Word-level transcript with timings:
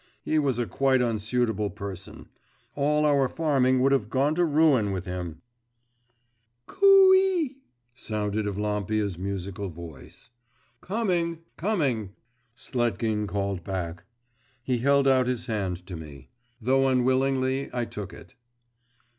He 0.23 0.39
was 0.39 0.57
a 0.57 0.65
quite 0.65 0.99
unsuitable 0.99 1.69
person. 1.69 2.27
All 2.73 3.05
our 3.05 3.29
farming 3.29 3.81
would 3.83 3.91
have 3.91 4.09
gone 4.09 4.33
to 4.33 4.43
ruin 4.43 4.91
with 4.91 5.05
him!' 5.05 5.43
'Coo 6.65 7.13
y!' 7.13 7.57
sounded 7.93 8.47
Evlampia's 8.47 9.19
musical 9.19 9.69
voice. 9.69 10.31
'Coming! 10.81 11.43
coming!' 11.55 12.13
Sletkin 12.57 13.27
called 13.27 13.63
back. 13.63 14.05
He 14.63 14.79
held 14.79 15.07
out 15.07 15.27
his 15.27 15.45
hand 15.45 15.85
to 15.85 15.95
me. 15.95 16.29
Though 16.59 16.87
unwillingly, 16.87 17.69
I 17.71 17.85
took 17.85 18.11
it. 18.11 18.33